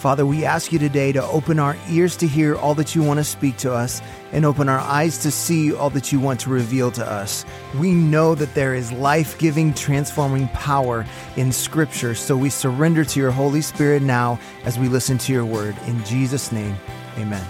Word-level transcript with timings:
Father, 0.00 0.24
we 0.24 0.46
ask 0.46 0.72
you 0.72 0.78
today 0.78 1.12
to 1.12 1.22
open 1.24 1.58
our 1.58 1.76
ears 1.90 2.16
to 2.16 2.26
hear 2.26 2.56
all 2.56 2.74
that 2.76 2.94
you 2.94 3.02
want 3.02 3.18
to 3.20 3.24
speak 3.24 3.58
to 3.58 3.70
us 3.70 4.00
and 4.32 4.46
open 4.46 4.66
our 4.66 4.78
eyes 4.78 5.18
to 5.18 5.30
see 5.30 5.74
all 5.74 5.90
that 5.90 6.10
you 6.10 6.18
want 6.18 6.40
to 6.40 6.48
reveal 6.48 6.90
to 6.92 7.06
us. 7.06 7.44
We 7.78 7.92
know 7.92 8.34
that 8.34 8.54
there 8.54 8.74
is 8.74 8.90
life 8.92 9.38
giving, 9.38 9.74
transforming 9.74 10.48
power 10.48 11.04
in 11.36 11.52
Scripture, 11.52 12.14
so 12.14 12.34
we 12.34 12.48
surrender 12.48 13.04
to 13.04 13.20
your 13.20 13.30
Holy 13.30 13.60
Spirit 13.60 14.00
now 14.00 14.40
as 14.64 14.78
we 14.78 14.88
listen 14.88 15.18
to 15.18 15.34
your 15.34 15.44
word. 15.44 15.76
In 15.86 16.02
Jesus' 16.06 16.50
name, 16.50 16.76
amen. 17.18 17.46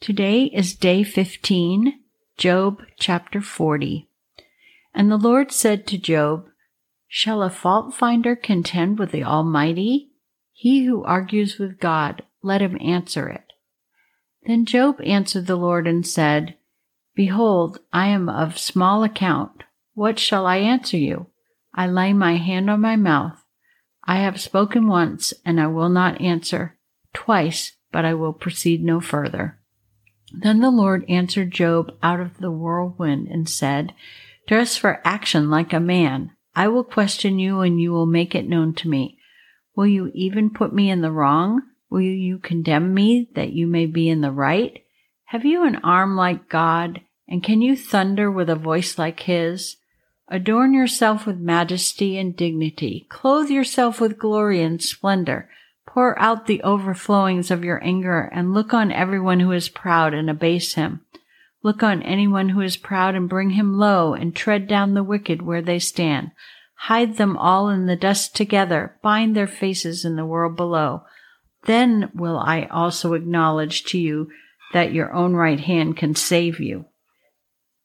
Today 0.00 0.44
is 0.44 0.74
day 0.74 1.04
15, 1.04 2.00
Job 2.38 2.80
chapter 2.98 3.42
40. 3.42 4.08
And 4.94 5.12
the 5.12 5.18
Lord 5.18 5.52
said 5.52 5.86
to 5.88 5.98
Job, 5.98 6.46
Shall 7.08 7.42
a 7.42 7.50
fault 7.50 7.94
finder 7.94 8.34
contend 8.36 8.98
with 8.98 9.12
the 9.12 9.24
Almighty? 9.24 10.10
He 10.52 10.84
who 10.84 11.04
argues 11.04 11.58
with 11.58 11.78
God, 11.78 12.22
let 12.42 12.62
him 12.62 12.78
answer 12.80 13.28
it. 13.28 13.52
Then 14.46 14.64
Job 14.64 15.00
answered 15.04 15.46
the 15.46 15.56
Lord 15.56 15.86
and 15.86 16.06
said, 16.06 16.56
Behold, 17.14 17.78
I 17.92 18.06
am 18.06 18.28
of 18.28 18.58
small 18.58 19.02
account. 19.02 19.64
What 19.94 20.18
shall 20.18 20.46
I 20.46 20.58
answer 20.58 20.96
you? 20.96 21.26
I 21.74 21.86
lay 21.86 22.12
my 22.12 22.36
hand 22.36 22.70
on 22.70 22.80
my 22.80 22.96
mouth. 22.96 23.42
I 24.04 24.16
have 24.16 24.40
spoken 24.40 24.86
once, 24.86 25.34
and 25.44 25.60
I 25.60 25.66
will 25.66 25.88
not 25.88 26.20
answer, 26.20 26.78
twice, 27.12 27.72
but 27.90 28.04
I 28.04 28.14
will 28.14 28.32
proceed 28.32 28.84
no 28.84 29.00
further. 29.00 29.58
Then 30.32 30.60
the 30.60 30.70
Lord 30.70 31.04
answered 31.08 31.50
Job 31.50 31.92
out 32.02 32.20
of 32.20 32.38
the 32.38 32.50
whirlwind 32.50 33.28
and 33.28 33.48
said, 33.48 33.94
Dress 34.46 34.76
for 34.76 35.00
action 35.04 35.50
like 35.50 35.72
a 35.72 35.80
man. 35.80 36.35
I 36.56 36.68
will 36.68 36.84
question 36.84 37.38
you 37.38 37.60
and 37.60 37.78
you 37.78 37.92
will 37.92 38.06
make 38.06 38.34
it 38.34 38.48
known 38.48 38.72
to 38.76 38.88
me. 38.88 39.18
Will 39.76 39.86
you 39.86 40.10
even 40.14 40.48
put 40.48 40.72
me 40.72 40.90
in 40.90 41.02
the 41.02 41.12
wrong? 41.12 41.60
Will 41.90 42.00
you 42.00 42.38
condemn 42.38 42.94
me 42.94 43.28
that 43.34 43.52
you 43.52 43.66
may 43.66 43.84
be 43.84 44.08
in 44.08 44.22
the 44.22 44.32
right? 44.32 44.82
Have 45.26 45.44
you 45.44 45.66
an 45.66 45.76
arm 45.84 46.16
like 46.16 46.48
God, 46.48 47.02
and 47.28 47.42
can 47.42 47.60
you 47.60 47.76
thunder 47.76 48.30
with 48.30 48.48
a 48.48 48.56
voice 48.56 48.96
like 48.96 49.20
his? 49.20 49.76
Adorn 50.28 50.72
yourself 50.72 51.26
with 51.26 51.36
majesty 51.36 52.16
and 52.16 52.34
dignity. 52.34 53.06
Clothe 53.10 53.50
yourself 53.50 54.00
with 54.00 54.18
glory 54.18 54.62
and 54.62 54.82
splendor. 54.82 55.50
Pour 55.86 56.18
out 56.18 56.46
the 56.46 56.62
overflowings 56.62 57.50
of 57.50 57.64
your 57.64 57.84
anger 57.84 58.30
and 58.32 58.54
look 58.54 58.72
on 58.72 58.90
everyone 58.90 59.40
who 59.40 59.52
is 59.52 59.68
proud 59.68 60.14
and 60.14 60.28
abase 60.28 60.74
him. 60.74 61.02
Look 61.66 61.82
on 61.82 62.00
anyone 62.04 62.50
who 62.50 62.60
is 62.60 62.76
proud 62.76 63.16
and 63.16 63.28
bring 63.28 63.50
him 63.50 63.76
low, 63.76 64.14
and 64.14 64.36
tread 64.36 64.68
down 64.68 64.94
the 64.94 65.02
wicked 65.02 65.42
where 65.42 65.62
they 65.62 65.80
stand. 65.80 66.30
Hide 66.76 67.16
them 67.16 67.36
all 67.36 67.70
in 67.70 67.86
the 67.86 67.96
dust 67.96 68.36
together, 68.36 68.96
bind 69.02 69.34
their 69.34 69.48
faces 69.48 70.04
in 70.04 70.14
the 70.14 70.24
world 70.24 70.54
below. 70.54 71.02
Then 71.64 72.08
will 72.14 72.38
I 72.38 72.68
also 72.70 73.14
acknowledge 73.14 73.82
to 73.86 73.98
you 73.98 74.30
that 74.74 74.92
your 74.92 75.12
own 75.12 75.34
right 75.34 75.58
hand 75.58 75.96
can 75.96 76.14
save 76.14 76.60
you. 76.60 76.84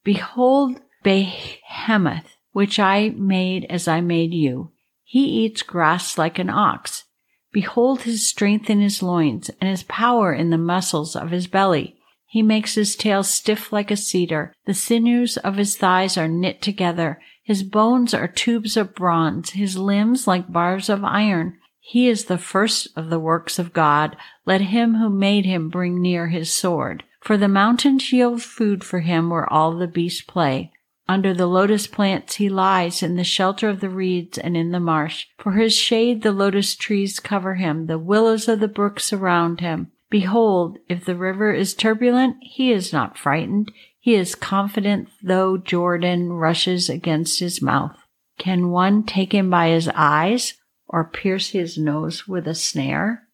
Behold 0.03 0.79
Behemoth, 1.01 2.37
which 2.51 2.77
I 2.77 3.09
made 3.09 3.65
as 3.67 3.87
I 3.87 3.99
made 3.99 4.31
you. 4.31 4.73
He 5.03 5.23
eats 5.43 5.63
grass 5.63 6.19
like 6.19 6.37
an 6.37 6.51
ox. 6.51 7.05
Behold 7.51 8.03
his 8.03 8.27
strength 8.27 8.69
in 8.69 8.79
his 8.79 9.01
loins, 9.01 9.49
and 9.59 9.67
his 9.67 9.81
power 9.81 10.31
in 10.31 10.51
the 10.51 10.59
muscles 10.59 11.15
of 11.15 11.31
his 11.31 11.47
belly. 11.47 11.97
He 12.31 12.41
makes 12.41 12.75
his 12.75 12.95
tail 12.95 13.23
stiff 13.23 13.73
like 13.73 13.91
a 13.91 13.97
cedar. 13.97 14.55
The 14.63 14.73
sinews 14.73 15.35
of 15.35 15.57
his 15.57 15.75
thighs 15.75 16.17
are 16.17 16.29
knit 16.29 16.61
together. 16.61 17.19
His 17.43 17.61
bones 17.61 18.13
are 18.13 18.25
tubes 18.25 18.77
of 18.77 18.95
bronze, 18.95 19.49
his 19.49 19.77
limbs 19.77 20.27
like 20.27 20.49
bars 20.49 20.87
of 20.87 21.03
iron. 21.03 21.57
He 21.81 22.07
is 22.07 22.25
the 22.25 22.37
first 22.37 22.87
of 22.95 23.09
the 23.09 23.19
works 23.19 23.59
of 23.59 23.73
God. 23.73 24.15
Let 24.45 24.61
him 24.61 24.95
who 24.95 25.09
made 25.09 25.43
him 25.43 25.67
bring 25.67 26.01
near 26.01 26.29
his 26.29 26.53
sword. 26.53 27.03
For 27.19 27.35
the 27.35 27.49
mountains 27.49 28.13
yield 28.13 28.41
food 28.41 28.85
for 28.85 29.01
him 29.01 29.29
where 29.29 29.51
all 29.51 29.73
the 29.73 29.85
beasts 29.85 30.21
play. 30.21 30.71
Under 31.09 31.33
the 31.33 31.47
lotus 31.47 31.85
plants 31.85 32.35
he 32.35 32.47
lies 32.47 33.03
in 33.03 33.17
the 33.17 33.25
shelter 33.25 33.67
of 33.67 33.81
the 33.81 33.89
reeds 33.89 34.37
and 34.37 34.55
in 34.55 34.71
the 34.71 34.79
marsh. 34.79 35.25
For 35.37 35.51
his 35.51 35.75
shade 35.75 36.21
the 36.21 36.31
lotus 36.31 36.77
trees 36.77 37.19
cover 37.19 37.55
him, 37.55 37.87
the 37.87 37.99
willows 37.99 38.47
of 38.47 38.61
the 38.61 38.69
brook 38.69 39.01
surround 39.01 39.59
him. 39.59 39.91
Behold, 40.11 40.77
if 40.89 41.05
the 41.05 41.15
river 41.15 41.53
is 41.53 41.73
turbulent, 41.73 42.35
he 42.41 42.71
is 42.71 42.91
not 42.91 43.17
frightened. 43.17 43.71
He 43.97 44.13
is 44.13 44.35
confident 44.35 45.07
though 45.23 45.57
Jordan 45.57 46.33
rushes 46.33 46.89
against 46.89 47.39
his 47.39 47.61
mouth. 47.61 47.95
Can 48.37 48.71
one 48.71 49.03
take 49.03 49.33
him 49.33 49.49
by 49.49 49.69
his 49.69 49.89
eyes 49.95 50.55
or 50.87 51.05
pierce 51.05 51.49
his 51.51 51.77
nose 51.77 52.27
with 52.27 52.45
a 52.45 52.53
snare? 52.53 53.27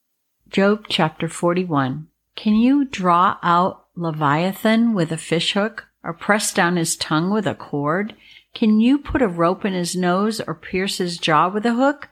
Job 0.49 0.85
chapter 0.87 1.27
41. 1.27 2.07
Can 2.35 2.53
you 2.53 2.85
draw 2.85 3.37
out 3.41 3.87
Leviathan 3.95 4.93
with 4.93 5.11
a 5.11 5.17
fishhook 5.17 5.87
or 6.03 6.13
press 6.13 6.53
down 6.53 6.75
his 6.75 6.95
tongue 6.95 7.31
with 7.31 7.47
a 7.47 7.55
cord? 7.55 8.13
Can 8.53 8.79
you 8.79 8.99
put 8.99 9.23
a 9.23 9.27
rope 9.27 9.65
in 9.65 9.73
his 9.73 9.95
nose 9.95 10.39
or 10.41 10.53
pierce 10.53 10.99
his 10.99 11.17
jaw 11.17 11.49
with 11.49 11.65
a 11.65 11.73
hook? 11.73 12.09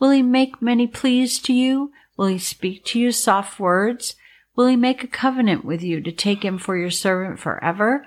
Will 0.00 0.10
he 0.10 0.22
make 0.22 0.62
many 0.62 0.86
pleas 0.86 1.38
to 1.40 1.52
you? 1.52 1.92
Will 2.16 2.26
he 2.26 2.38
speak 2.38 2.84
to 2.86 2.98
you 2.98 3.12
soft 3.12 3.60
words? 3.60 4.16
Will 4.54 4.66
he 4.66 4.76
make 4.76 5.04
a 5.04 5.08
covenant 5.08 5.64
with 5.64 5.82
you 5.82 6.00
to 6.00 6.12
take 6.12 6.44
him 6.44 6.58
for 6.58 6.76
your 6.76 6.90
servant 6.90 7.38
forever? 7.38 8.06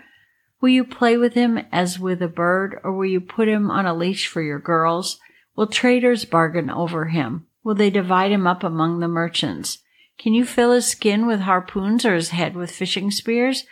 Will 0.62 0.70
you 0.70 0.84
play 0.84 1.16
with 1.16 1.36
him 1.36 1.60
as 1.72 2.00
with 2.00 2.22
a 2.22 2.28
bird, 2.28 2.80
or 2.84 2.92
will 2.92 3.06
you 3.06 3.22
put 3.22 3.48
him 3.48 3.70
on 3.70 3.86
a 3.86 3.94
leash 3.94 4.28
for 4.28 4.42
your 4.42 4.60
girls? 4.60 5.20
Will 5.56 5.68
traders 5.68 6.26
bargain 6.26 6.70
over 6.70 7.06
him? 7.06 7.46
Will 7.64 7.76
they 7.76 7.90
divide 7.90 8.32
him 8.32 8.48
up 8.48 8.64
among 8.64 9.00
the 9.00 9.08
merchants? 9.08 9.80
Can 10.18 10.34
you 10.34 10.44
fill 10.44 10.74
his 10.74 10.88
skin 10.88 11.28
with 11.28 11.42
harpoons 11.42 12.04
or 12.04 12.16
his 12.16 12.30
head 12.30 12.56
with 12.56 12.72
fishing 12.72 13.12
spears? 13.12 13.66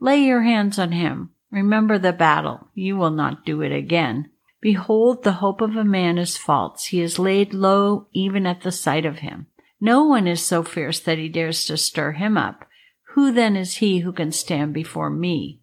Lay 0.00 0.18
your 0.18 0.42
hands 0.42 0.78
on 0.78 0.92
him. 0.92 1.30
Remember 1.50 1.98
the 1.98 2.12
battle. 2.12 2.68
You 2.74 2.96
will 2.96 3.10
not 3.10 3.46
do 3.46 3.62
it 3.62 3.72
again. 3.72 4.30
Behold, 4.60 5.22
the 5.22 5.34
hope 5.34 5.60
of 5.60 5.76
a 5.76 5.84
man 5.84 6.18
is 6.18 6.36
false. 6.36 6.86
He 6.86 7.00
is 7.00 7.18
laid 7.18 7.54
low 7.54 8.08
even 8.12 8.46
at 8.46 8.62
the 8.62 8.72
sight 8.72 9.06
of 9.06 9.20
him. 9.20 9.46
No 9.84 10.02
one 10.02 10.26
is 10.26 10.42
so 10.42 10.62
fierce 10.62 10.98
that 11.00 11.18
he 11.18 11.28
dares 11.28 11.66
to 11.66 11.76
stir 11.76 12.12
him 12.12 12.38
up. 12.38 12.64
Who 13.08 13.30
then 13.30 13.54
is 13.54 13.74
he 13.74 13.98
who 13.98 14.12
can 14.12 14.32
stand 14.32 14.72
before 14.72 15.10
me? 15.10 15.60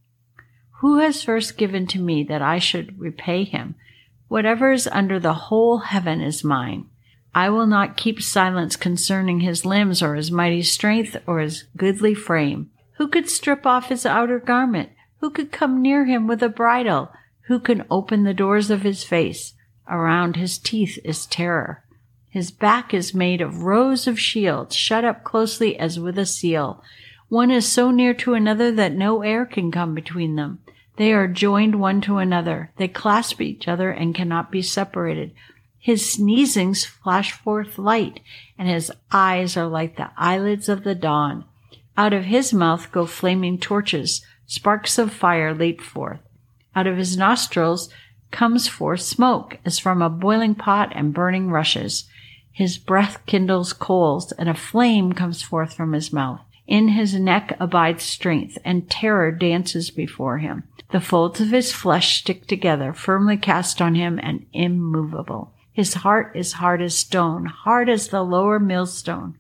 Who 0.82 1.00
has 1.00 1.24
first 1.24 1.58
given 1.58 1.88
to 1.88 2.00
me 2.00 2.24
that 2.26 2.40
I 2.40 2.60
should 2.60 3.00
repay 3.00 3.46
him? 3.46 3.74
Whatever 4.28 4.72
is 4.72 4.86
under 4.86 5.20
the 5.20 5.34
whole 5.34 5.80
heaven 5.80 6.22
is 6.22 6.44
mine. 6.44 6.86
I 7.34 7.50
will 7.50 7.66
not 7.66 7.98
keep 7.98 8.22
silence 8.22 8.76
concerning 8.76 9.40
his 9.40 9.66
limbs 9.66 10.04
or 10.04 10.14
his 10.14 10.30
mighty 10.30 10.62
strength 10.62 11.18
or 11.26 11.40
his 11.40 11.64
goodly 11.76 12.14
frame. 12.14 12.70
Who 12.98 13.08
could 13.08 13.28
strip 13.28 13.66
off 13.66 13.90
his 13.90 14.06
outer 14.06 14.38
garment? 14.38 14.92
Who 15.22 15.32
could 15.32 15.52
come 15.52 15.82
near 15.82 16.06
him 16.06 16.28
with 16.28 16.44
a 16.44 16.50
bridle? 16.50 17.12
Who 17.48 17.60
can 17.60 17.88
open 17.90 18.24
the 18.24 18.36
doors 18.36 18.70
of 18.70 18.84
his 18.84 19.04
face? 19.04 19.56
Around 19.90 20.36
his 20.36 20.60
teeth 20.60 21.00
is 21.04 21.26
terror. 21.26 21.86
His 22.32 22.50
back 22.50 22.94
is 22.94 23.14
made 23.14 23.42
of 23.42 23.64
rows 23.64 24.08
of 24.08 24.18
shields, 24.18 24.74
shut 24.74 25.04
up 25.04 25.26
closely 25.26 25.78
as 25.78 26.00
with 26.00 26.18
a 26.18 26.26
seal. 26.26 26.82
One 27.28 27.52
is 27.52 27.70
so 27.70 27.92
near 27.92 28.14
to 28.16 28.34
another 28.34 28.72
that 28.72 28.94
no 28.94 29.22
air 29.22 29.46
can 29.46 29.70
come 29.70 29.94
between 29.94 30.38
them. 30.38 30.60
They 30.96 31.12
are 31.12 31.28
joined 31.28 31.76
one 31.76 32.00
to 32.02 32.20
another. 32.20 32.72
They 32.78 32.88
clasp 32.88 33.42
each 33.42 33.68
other 33.68 33.92
and 33.92 34.16
cannot 34.16 34.50
be 34.50 34.62
separated. 34.62 35.34
His 35.78 36.04
sneezings 36.04 36.86
flash 36.86 37.34
forth 37.34 37.78
light, 37.78 38.22
and 38.58 38.70
his 38.70 38.92
eyes 39.12 39.58
are 39.58 39.68
like 39.68 39.98
the 39.98 40.12
eyelids 40.16 40.70
of 40.70 40.84
the 40.84 40.96
dawn. 40.96 41.44
Out 41.98 42.14
of 42.14 42.26
his 42.26 42.54
mouth 42.54 42.92
go 42.94 43.06
flaming 43.06 43.58
torches. 43.58 44.26
Sparks 44.46 44.98
of 44.98 45.12
fire 45.12 45.54
leap 45.54 45.82
forth. 45.82 46.20
Out 46.76 46.88
of 46.88 46.98
his 46.98 47.18
nostrils 47.18 47.90
comes 48.32 48.68
forth 48.68 49.02
smoke 49.02 49.58
as 49.66 49.80
from 49.80 50.02
a 50.02 50.10
boiling 50.10 50.56
pot 50.56 50.92
and 50.96 51.14
burning 51.14 51.50
rushes. 51.50 52.06
His 52.54 52.78
breath 52.78 53.26
kindles 53.26 53.74
coals, 53.74 54.32
and 54.34 54.50
a 54.50 54.54
flame 54.54 55.14
comes 55.14 55.42
forth 55.42 55.74
from 55.74 55.94
his 55.94 56.14
mouth. 56.14 56.42
In 56.68 56.90
his 56.90 57.16
neck 57.16 57.56
abides 57.60 58.04
strength, 58.04 58.58
and 58.64 58.90
terror 58.90 59.32
dances 59.32 59.90
before 59.90 60.38
him. 60.38 60.64
The 60.92 61.00
folds 61.00 61.42
of 61.42 61.50
his 61.50 61.72
flesh 61.72 62.20
stick 62.20 62.48
together, 62.48 62.94
firmly 62.94 63.38
cast 63.38 63.82
on 63.82 63.96
him 63.96 64.20
and 64.22 64.46
immovable. 64.54 65.54
His 65.72 65.96
heart 65.96 66.34
is 66.36 66.54
hard 66.54 66.82
as 66.82 66.98
stone, 66.98 67.46
hard 67.46 67.90
as 67.90 68.10
the 68.10 68.24
lower 68.24 68.60
millstone. 68.60 69.38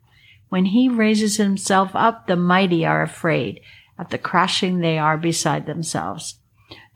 When 0.50 0.66
he 0.66 0.90
raises 0.90 1.38
himself 1.38 1.92
up, 1.94 2.28
the 2.28 2.36
mighty 2.36 2.86
are 2.86 3.02
afraid. 3.02 3.62
At 4.00 4.10
the 4.10 4.18
crashing 4.18 4.80
they 4.80 4.98
are 4.98 5.18
beside 5.18 5.66
themselves. 5.66 6.40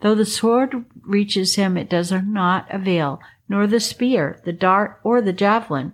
Though 0.00 0.14
the 0.14 0.24
sword 0.24 0.86
reaches 1.02 1.54
him, 1.56 1.76
it 1.76 1.88
does 1.88 2.10
not 2.10 2.66
avail, 2.70 3.20
nor 3.48 3.66
the 3.66 3.80
spear, 3.80 4.40
the 4.44 4.52
dart, 4.52 5.00
or 5.04 5.20
the 5.20 5.32
javelin. 5.32 5.92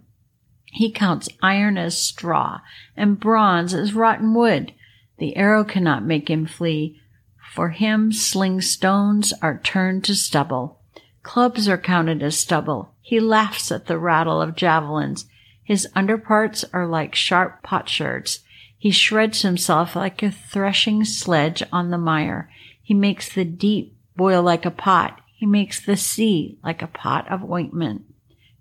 He 0.74 0.90
counts 0.90 1.28
iron 1.42 1.76
as 1.76 1.98
straw 1.98 2.60
and 2.96 3.20
bronze 3.20 3.74
as 3.74 3.92
rotten 3.92 4.32
wood. 4.32 4.72
The 5.18 5.36
arrow 5.36 5.64
cannot 5.64 6.02
make 6.02 6.30
him 6.30 6.46
flee. 6.46 6.98
For 7.52 7.68
him, 7.68 8.10
sling 8.10 8.62
stones 8.62 9.34
are 9.42 9.60
turned 9.62 10.02
to 10.04 10.14
stubble. 10.14 10.80
Clubs 11.22 11.68
are 11.68 11.76
counted 11.76 12.22
as 12.22 12.38
stubble. 12.38 12.94
He 13.02 13.20
laughs 13.20 13.70
at 13.70 13.84
the 13.84 13.98
rattle 13.98 14.40
of 14.40 14.56
javelins. 14.56 15.26
His 15.62 15.86
underparts 15.94 16.64
are 16.72 16.86
like 16.86 17.14
sharp 17.14 17.62
potsherds. 17.62 18.40
He 18.78 18.90
shreds 18.90 19.42
himself 19.42 19.94
like 19.94 20.22
a 20.22 20.30
threshing 20.30 21.04
sledge 21.04 21.62
on 21.70 21.90
the 21.90 21.98
mire. 21.98 22.50
He 22.82 22.94
makes 22.94 23.30
the 23.30 23.44
deep 23.44 23.94
boil 24.16 24.42
like 24.42 24.64
a 24.64 24.70
pot. 24.70 25.20
He 25.34 25.44
makes 25.44 25.84
the 25.84 25.98
sea 25.98 26.58
like 26.64 26.80
a 26.80 26.86
pot 26.86 27.30
of 27.30 27.44
ointment. 27.44 28.06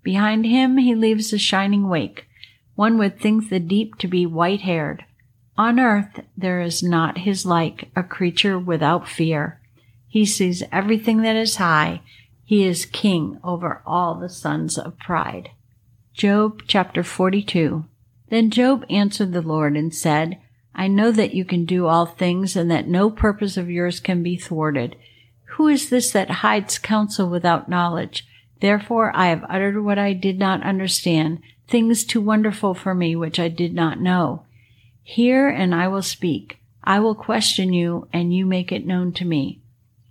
Behind 0.02 0.44
him 0.44 0.78
he 0.78 0.94
leaves 0.94 1.32
a 1.32 1.38
shining 1.38 1.88
wake. 1.88 2.26
One 2.74 2.98
would 2.98 3.20
think 3.20 3.48
the 3.48 3.60
deep 3.60 3.96
to 3.98 4.08
be 4.08 4.26
white 4.26 4.62
haired. 4.62 5.04
On 5.56 5.78
earth 5.78 6.20
there 6.36 6.60
is 6.60 6.82
not 6.82 7.18
his 7.18 7.44
like, 7.44 7.90
a 7.94 8.02
creature 8.02 8.58
without 8.58 9.08
fear. 9.08 9.60
He 10.08 10.26
sees 10.26 10.62
everything 10.72 11.22
that 11.22 11.36
is 11.36 11.56
high. 11.56 12.02
He 12.44 12.64
is 12.64 12.86
king 12.86 13.38
over 13.44 13.82
all 13.86 14.14
the 14.14 14.28
sons 14.28 14.76
of 14.76 14.98
pride. 14.98 15.50
Job 16.12 16.62
chapter 16.66 17.02
42. 17.02 17.84
Then 18.28 18.50
Job 18.50 18.84
answered 18.90 19.32
the 19.32 19.42
Lord 19.42 19.76
and 19.76 19.94
said, 19.94 20.38
I 20.74 20.88
know 20.88 21.12
that 21.12 21.34
you 21.34 21.44
can 21.44 21.64
do 21.64 21.86
all 21.86 22.06
things 22.06 22.56
and 22.56 22.70
that 22.70 22.88
no 22.88 23.10
purpose 23.10 23.56
of 23.56 23.70
yours 23.70 24.00
can 24.00 24.22
be 24.22 24.36
thwarted. 24.36 24.96
Who 25.56 25.68
is 25.68 25.90
this 25.90 26.10
that 26.12 26.30
hides 26.30 26.78
counsel 26.78 27.28
without 27.28 27.68
knowledge? 27.68 28.26
Therefore 28.62 29.10
I 29.12 29.26
have 29.26 29.44
uttered 29.48 29.82
what 29.82 29.98
I 29.98 30.12
did 30.12 30.38
not 30.38 30.62
understand, 30.62 31.40
things 31.66 32.04
too 32.04 32.20
wonderful 32.20 32.74
for 32.74 32.94
me 32.94 33.16
which 33.16 33.40
I 33.40 33.48
did 33.48 33.74
not 33.74 34.00
know. 34.00 34.44
Hear 35.02 35.48
and 35.48 35.74
I 35.74 35.88
will 35.88 36.00
speak. 36.00 36.60
I 36.84 37.00
will 37.00 37.16
question 37.16 37.72
you 37.72 38.06
and 38.12 38.32
you 38.32 38.46
make 38.46 38.70
it 38.70 38.86
known 38.86 39.12
to 39.14 39.24
me. 39.24 39.60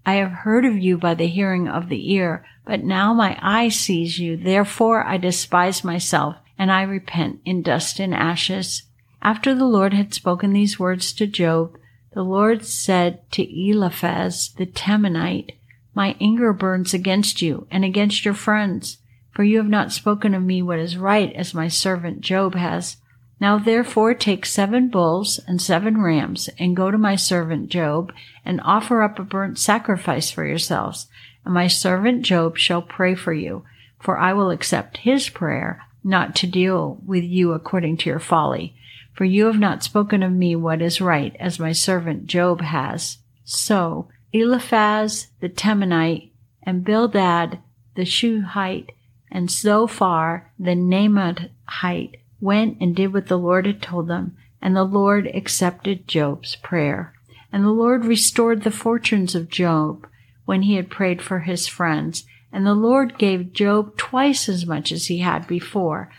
I 0.05 0.15
have 0.15 0.31
heard 0.43 0.65
of 0.65 0.77
you 0.77 0.97
by 0.97 1.13
the 1.13 1.27
hearing 1.27 1.69
of 1.69 1.87
the 1.87 2.11
ear, 2.13 2.45
but 2.65 2.83
now 2.83 3.13
my 3.13 3.39
eye 3.41 3.69
sees 3.69 4.19
you. 4.19 4.35
Therefore 4.35 5.07
I 5.07 5.15
despise 5.15 5.85
myself 5.85 6.35
and 6.57 6.73
I 6.73 6.81
repent 6.81 7.39
in 7.45 7.61
dust 7.61 8.01
and 8.01 8.13
ashes. 8.13 8.83
After 9.21 9.55
the 9.55 9.65
Lord 9.65 9.93
had 9.93 10.13
spoken 10.13 10.51
these 10.51 10.77
words 10.77 11.13
to 11.13 11.25
Job, 11.25 11.77
the 12.13 12.23
Lord 12.23 12.65
said 12.65 13.31
to 13.31 13.43
Eliphaz 13.43 14.53
the 14.57 14.65
Temanite, 14.65 15.51
my 15.93 16.15
anger 16.21 16.53
burns 16.53 16.93
against 16.93 17.41
you 17.41 17.67
and 17.69 17.83
against 17.83 18.23
your 18.23 18.33
friends, 18.33 18.97
for 19.31 19.43
you 19.43 19.57
have 19.57 19.69
not 19.69 19.91
spoken 19.91 20.33
of 20.33 20.43
me 20.43 20.61
what 20.61 20.79
is 20.79 20.97
right 20.97 21.33
as 21.33 21.53
my 21.53 21.67
servant 21.67 22.21
Job 22.21 22.55
has. 22.55 22.97
Now 23.39 23.57
therefore 23.57 24.13
take 24.13 24.45
seven 24.45 24.89
bulls 24.89 25.39
and 25.47 25.61
seven 25.61 26.01
rams 26.01 26.49
and 26.59 26.75
go 26.75 26.91
to 26.91 26.97
my 26.97 27.15
servant 27.15 27.69
Job 27.69 28.13
and 28.45 28.61
offer 28.63 29.01
up 29.01 29.17
a 29.17 29.23
burnt 29.23 29.57
sacrifice 29.57 30.29
for 30.29 30.45
yourselves. 30.45 31.07
And 31.43 31.53
my 31.53 31.67
servant 31.67 32.21
Job 32.21 32.57
shall 32.57 32.83
pray 32.83 33.15
for 33.15 33.33
you, 33.33 33.63
for 33.99 34.17
I 34.17 34.33
will 34.33 34.51
accept 34.51 34.97
his 34.97 35.29
prayer, 35.29 35.83
not 36.03 36.35
to 36.37 36.47
deal 36.47 36.99
with 37.05 37.23
you 37.23 37.53
according 37.53 37.97
to 37.97 38.09
your 38.09 38.19
folly. 38.19 38.75
For 39.13 39.25
you 39.25 39.45
have 39.45 39.59
not 39.59 39.83
spoken 39.83 40.23
of 40.23 40.31
me 40.31 40.55
what 40.55 40.81
is 40.81 41.01
right 41.01 41.35
as 41.39 41.59
my 41.59 41.71
servant 41.71 42.27
Job 42.27 42.61
has. 42.61 43.17
So 43.43 44.07
Eliphaz 44.33 45.27
the 45.41 45.49
Temanite, 45.49 46.31
and 46.63 46.85
Bildad 46.85 47.59
the 47.95 48.05
Shuhite, 48.05 48.93
and 49.29 49.51
Zophar 49.51 50.51
the 50.57 50.71
Naamathite 50.71 52.15
went 52.39 52.77
and 52.79 52.95
did 52.95 53.13
what 53.13 53.27
the 53.27 53.37
Lord 53.37 53.65
had 53.65 53.81
told 53.81 54.07
them, 54.07 54.37
and 54.61 54.73
the 54.73 54.85
Lord 54.85 55.27
accepted 55.33 56.07
Job's 56.07 56.55
prayer. 56.55 57.13
And 57.51 57.65
the 57.65 57.71
Lord 57.71 58.05
restored 58.05 58.63
the 58.63 58.71
fortunes 58.71 59.35
of 59.35 59.49
Job 59.49 60.07
when 60.45 60.61
he 60.61 60.75
had 60.75 60.89
prayed 60.89 61.21
for 61.21 61.39
his 61.39 61.67
friends, 61.67 62.25
and 62.53 62.65
the 62.65 62.73
Lord 62.73 63.17
gave 63.17 63.51
Job 63.51 63.97
twice 63.97 64.47
as 64.47 64.65
much 64.65 64.93
as 64.93 65.07
he 65.07 65.19
had 65.19 65.45
before. 65.45 66.09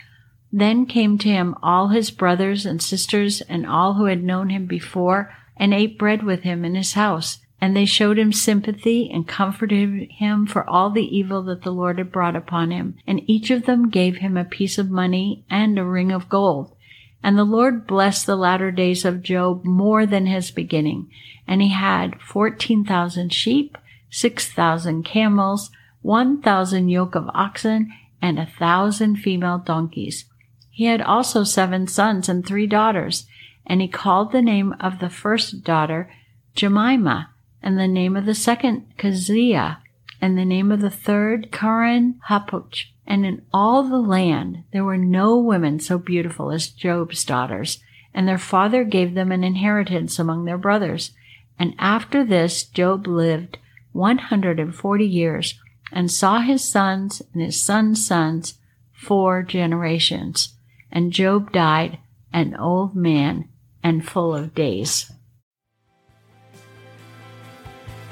Then 0.51 0.85
came 0.85 1.17
to 1.17 1.29
him 1.29 1.55
all 1.63 1.87
his 1.87 2.11
brothers 2.11 2.63
and 2.63 2.79
sisters 2.79 3.41
and 3.41 3.65
all 3.65 3.95
who 3.95 4.05
had 4.05 4.23
known 4.23 4.49
him 4.49 4.67
before, 4.67 5.33
and 5.57 5.73
ate 5.73 5.97
bread 5.97 6.21
with 6.21 6.41
him 6.41 6.63
in 6.63 6.75
his 6.75 6.93
house 6.93 7.39
and 7.63 7.77
they 7.77 7.85
showed 7.85 8.19
him 8.19 8.33
sympathy 8.33 9.09
and 9.09 9.25
comforted 9.25 10.11
him 10.11 10.45
for 10.45 10.69
all 10.69 10.89
the 10.89 11.17
evil 11.17 11.41
that 11.43 11.61
the 11.61 11.71
Lord 11.71 11.97
had 11.97 12.11
brought 12.11 12.35
upon 12.35 12.71
him. 12.71 12.97
And 13.07 13.21
each 13.25 13.49
of 13.51 13.65
them 13.65 13.89
gave 13.89 14.17
him 14.17 14.35
a 14.35 14.43
piece 14.43 14.77
of 14.77 14.89
money 14.91 15.45
and 15.49 15.79
a 15.79 15.85
ring 15.85 16.11
of 16.11 16.27
gold. 16.27 16.75
And 17.23 17.37
the 17.37 17.45
Lord 17.45 17.87
blessed 17.87 18.25
the 18.25 18.35
latter 18.35 18.69
days 18.69 19.05
of 19.05 19.23
Job 19.23 19.63
more 19.63 20.05
than 20.05 20.25
his 20.25 20.51
beginning. 20.51 21.09
And 21.47 21.61
he 21.61 21.69
had 21.69 22.19
14,000 22.19 23.31
sheep, 23.31 23.77
6,000 24.09 25.03
camels, 25.03 25.69
1,000 26.01 26.89
yoke 26.89 27.15
of 27.15 27.29
oxen, 27.33 27.93
and 28.21 28.37
a 28.39 28.51
thousand 28.59 29.19
female 29.19 29.59
donkeys. 29.59 30.25
He 30.69 30.87
had 30.87 31.01
also 31.01 31.45
seven 31.45 31.87
sons 31.87 32.27
and 32.27 32.45
three 32.45 32.67
daughters. 32.67 33.25
And 33.65 33.79
he 33.79 33.87
called 33.87 34.33
the 34.33 34.41
name 34.41 34.75
of 34.81 34.99
the 34.99 35.09
first 35.09 35.63
daughter 35.63 36.11
Jemimah 36.57 37.27
and 37.63 37.79
the 37.79 37.87
name 37.87 38.15
of 38.15 38.25
the 38.25 38.35
second 38.35 38.85
Keziah, 38.97 39.81
and 40.21 40.37
the 40.37 40.45
name 40.45 40.71
of 40.71 40.81
the 40.81 40.89
third 40.89 41.51
Karen 41.51 42.19
Hapuch. 42.29 42.85
And 43.07 43.25
in 43.25 43.43
all 43.53 43.83
the 43.83 43.97
land 43.97 44.63
there 44.71 44.83
were 44.83 44.97
no 44.97 45.37
women 45.37 45.79
so 45.79 45.97
beautiful 45.97 46.51
as 46.51 46.67
Job's 46.67 47.25
daughters, 47.25 47.79
and 48.13 48.27
their 48.27 48.37
father 48.37 48.83
gave 48.83 49.13
them 49.13 49.31
an 49.31 49.43
inheritance 49.43 50.19
among 50.19 50.45
their 50.45 50.57
brothers. 50.57 51.11
And 51.57 51.73
after 51.79 52.23
this 52.23 52.63
Job 52.63 53.07
lived 53.07 53.57
one 53.91 54.17
hundred 54.17 54.59
and 54.59 54.75
forty 54.75 55.07
years, 55.07 55.59
and 55.91 56.09
saw 56.11 56.39
his 56.39 56.63
sons 56.63 57.21
and 57.33 57.41
his 57.41 57.61
sons' 57.61 58.05
sons 58.05 58.57
four 58.91 59.43
generations. 59.43 60.55
And 60.91 61.11
Job 61.11 61.51
died 61.51 61.99
an 62.31 62.55
old 62.55 62.95
man 62.95 63.49
and 63.83 64.07
full 64.07 64.33
of 64.33 64.55
days. 64.55 65.11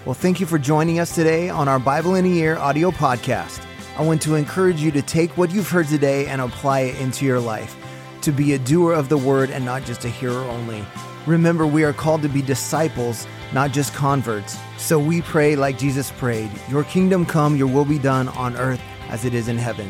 Well, 0.04 0.16
thank 0.16 0.40
you 0.40 0.48
for 0.48 0.58
joining 0.58 0.98
us 0.98 1.14
today 1.14 1.50
on 1.50 1.68
our 1.68 1.78
Bible 1.78 2.16
in 2.16 2.26
a 2.26 2.28
Year 2.28 2.58
audio 2.58 2.90
podcast. 2.90 3.64
I 3.96 4.02
want 4.02 4.20
to 4.24 4.34
encourage 4.34 4.82
you 4.82 4.90
to 4.90 5.02
take 5.04 5.38
what 5.38 5.52
you've 5.52 5.70
heard 5.70 5.90
today 5.90 6.26
and 6.26 6.42
apply 6.42 6.80
it 6.80 7.00
into 7.00 7.24
your 7.24 7.40
life, 7.40 7.76
to 8.22 8.32
be 8.32 8.54
a 8.54 8.58
doer 8.58 8.94
of 8.94 9.10
the 9.10 9.18
word 9.20 9.52
and 9.52 9.64
not 9.64 9.84
just 9.84 10.04
a 10.04 10.10
hearer 10.10 10.42
only. 10.42 10.84
Remember, 11.28 11.68
we 11.68 11.84
are 11.84 11.94
called 11.94 12.24
to 12.24 12.30
be 12.30 12.42
disciples, 12.42 13.28
not 13.54 13.74
just 13.74 13.94
converts. 13.94 14.58
So 14.80 14.98
we 14.98 15.22
pray 15.22 15.56
like 15.56 15.78
Jesus 15.78 16.10
prayed 16.10 16.50
Your 16.68 16.84
kingdom 16.84 17.24
come, 17.24 17.56
your 17.56 17.68
will 17.68 17.86
be 17.86 18.00
done 18.00 18.28
on 18.30 18.58
earth 18.58 18.82
as 19.10 19.24
it 19.24 19.36
is 19.36 19.50
in 19.50 19.60
heaven. 19.60 19.88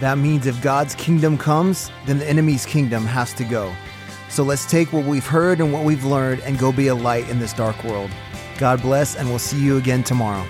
That 0.00 0.18
means 0.18 0.46
if 0.46 0.60
God's 0.60 0.94
kingdom 0.94 1.38
comes, 1.38 1.90
then 2.04 2.18
the 2.18 2.28
enemy's 2.28 2.66
kingdom 2.66 3.06
has 3.06 3.32
to 3.32 3.44
go. 3.44 3.74
So 4.28 4.42
let's 4.42 4.70
take 4.70 4.92
what 4.92 5.06
we've 5.06 5.26
heard 5.26 5.58
and 5.60 5.72
what 5.72 5.84
we've 5.84 6.04
learned 6.04 6.42
and 6.42 6.58
go 6.58 6.70
be 6.70 6.88
a 6.88 6.94
light 6.94 7.30
in 7.30 7.38
this 7.38 7.54
dark 7.54 7.82
world. 7.82 8.10
God 8.58 8.82
bless, 8.82 9.16
and 9.16 9.28
we'll 9.28 9.38
see 9.38 9.58
you 9.58 9.76
again 9.76 10.02
tomorrow. 10.02 10.46